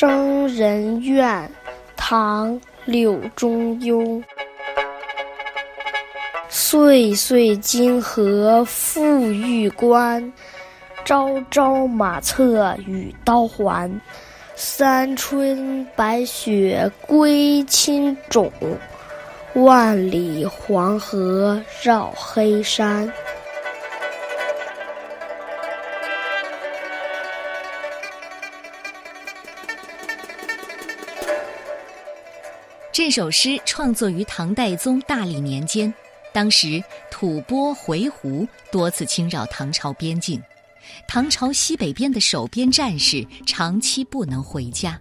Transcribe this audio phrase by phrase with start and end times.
[0.00, 1.28] 生人怨》
[1.94, 2.54] 唐·
[2.86, 4.24] 柳中庸。
[6.48, 10.32] 岁岁金河复玉关，
[11.04, 14.00] 朝朝马策与刀环。
[14.56, 18.50] 三春白雪归青冢，
[19.52, 23.12] 万里黄河绕黑山。
[32.92, 35.92] 这首诗创作于唐代宗大历年间，
[36.34, 40.42] 当时吐蕃、回鹘多次侵扰唐朝边境，
[41.06, 45.00] 唐朝西北边的守边战士长期不能回家。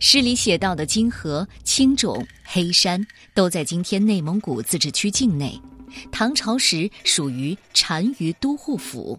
[0.00, 3.00] 诗里写到的金河、青冢、黑山
[3.32, 5.58] 都在今天内蒙古自治区境内，
[6.10, 9.16] 唐朝时属于单于都护府。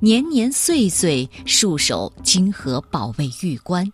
[0.00, 3.90] 年年岁岁戍守金河，保卫玉关。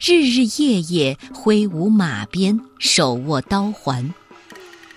[0.00, 4.12] 日日夜夜挥舞马鞭，手握刀环，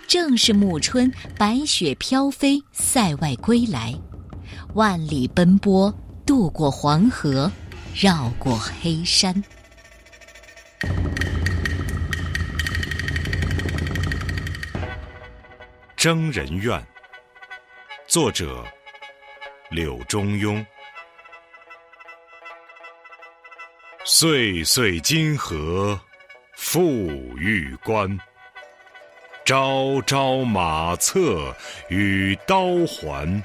[0.07, 3.93] 正是暮春白雪飘飞，塞外归来，
[4.73, 5.93] 万里奔波，
[6.25, 7.51] 渡过黄河，
[7.93, 9.43] 绕过黑山。
[15.95, 16.85] 征人怨，
[18.07, 18.63] 作者
[19.71, 20.63] 柳中庸。
[24.08, 26.00] 岁岁金河
[26.56, 28.20] 复玉关，
[29.44, 31.52] 朝朝马策
[31.89, 33.44] 与刀环。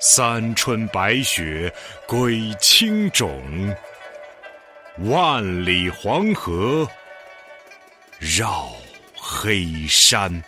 [0.00, 1.72] 三春白雪
[2.04, 3.72] 归青冢，
[4.98, 6.84] 万里黄河
[8.18, 8.72] 绕
[9.14, 10.42] 黑山。